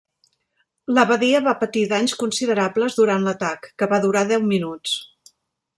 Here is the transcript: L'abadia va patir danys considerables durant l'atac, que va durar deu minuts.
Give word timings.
L'abadia 0.97 1.41
va 1.47 1.53
patir 1.59 1.83
danys 1.91 2.15
considerables 2.23 2.99
durant 3.01 3.29
l'atac, 3.29 3.73
que 3.83 3.89
va 3.95 4.01
durar 4.07 4.25
deu 4.33 4.53
minuts. 4.55 4.99